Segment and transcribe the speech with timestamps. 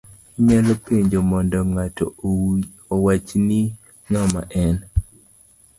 [0.39, 2.05] Inyalo penjo mondo ngato
[2.93, 3.61] owachni
[4.09, 4.75] ng'ama en;